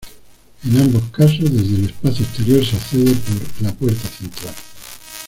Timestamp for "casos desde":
1.11-1.75